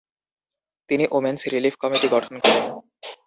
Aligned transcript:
তিনি 0.89 1.03
women's 1.11 1.41
relief 1.53 1.75
committee 1.81 2.07
গঠন 2.07 2.33
করেন। 2.43 2.63